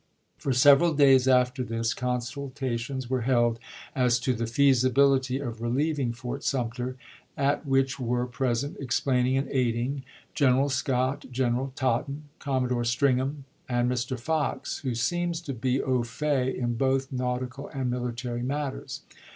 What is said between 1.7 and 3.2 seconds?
consultations